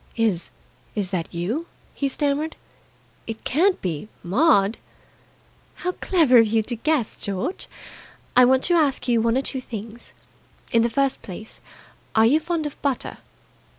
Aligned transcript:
"Is 0.15 0.49
is 0.95 1.11
that 1.11 1.31
you?" 1.31 1.67
he 1.93 2.07
stammered. 2.07 2.55
"It 3.27 3.43
can't 3.43 3.79
be 3.83 4.07
Maud!" 4.23 4.79
"How 5.75 5.91
clever 5.91 6.39
of 6.39 6.47
you 6.47 6.63
to 6.63 6.75
guess. 6.75 7.15
George, 7.15 7.67
I 8.35 8.43
want 8.43 8.63
to 8.63 8.73
ask 8.73 9.07
you 9.07 9.21
one 9.21 9.37
or 9.37 9.43
two 9.43 9.61
things. 9.61 10.11
In 10.71 10.81
the 10.81 10.89
first 10.89 11.21
place, 11.21 11.61
are 12.15 12.25
you 12.25 12.39
fond 12.39 12.65
of 12.65 12.81
butter?" 12.81 13.19